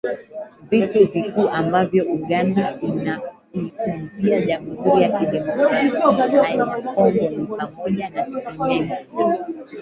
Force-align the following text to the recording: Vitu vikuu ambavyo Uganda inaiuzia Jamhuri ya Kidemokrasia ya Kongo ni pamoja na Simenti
Vitu 0.69 1.03
vikuu 1.11 1.49
ambavyo 1.49 2.03
Uganda 2.05 2.79
inaiuzia 2.81 4.41
Jamhuri 4.45 5.01
ya 5.01 5.09
Kidemokrasia 5.19 6.41
ya 6.41 6.65
Kongo 6.65 7.29
ni 7.29 7.47
pamoja 7.57 8.09
na 8.09 8.25
Simenti 8.25 9.15